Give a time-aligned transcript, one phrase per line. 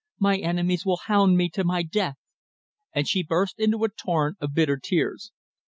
[0.17, 2.15] My enemies will hound me to my death!"
[2.91, 5.31] And she burst into a torrent of bitter tears.